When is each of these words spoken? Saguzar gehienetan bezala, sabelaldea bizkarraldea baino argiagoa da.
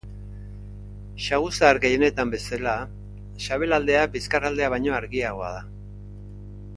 Saguzar 1.25 1.77
gehienetan 1.83 2.31
bezala, 2.35 2.73
sabelaldea 3.49 4.03
bizkarraldea 4.19 4.71
baino 4.75 4.97
argiagoa 5.01 5.53
da. 5.59 5.63